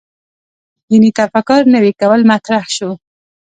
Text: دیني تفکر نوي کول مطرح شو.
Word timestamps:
دیني 0.89 1.11
تفکر 1.19 1.61
نوي 1.73 1.91
کول 2.01 2.21
مطرح 2.31 2.63
شو. 2.75 2.89